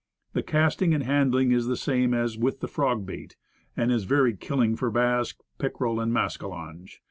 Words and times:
The 0.33 0.41
casting 0.41 0.95
and 0.95 1.03
handling 1.03 1.51
is 1.51 1.67
the 1.67 1.77
same 1.77 2.11
as 2.15 2.35
with 2.35 2.59
the 2.59 2.67
frog 2.67 3.05
bait, 3.05 3.35
and 3.77 3.91
it 3.91 3.93
is 3.93 4.05
very 4.05 4.35
killing 4.35 4.75
for 4.75 4.89
bass, 4.89 5.35
pickerel, 5.59 5.99
and 5.99 6.11
mascalonge. 6.11 6.97